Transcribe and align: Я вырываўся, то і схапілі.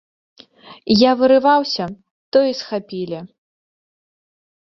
Я 1.01 1.09
вырываўся, 1.19 1.85
то 2.31 2.37
і 2.51 2.55
схапілі. 2.61 3.19